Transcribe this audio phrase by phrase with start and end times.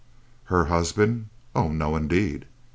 [0.45, 1.27] Her husband?
[1.53, 2.47] Oh, no, indeed!